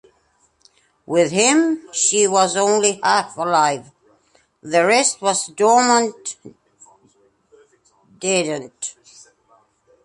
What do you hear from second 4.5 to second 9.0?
the rest was dormant, deadened.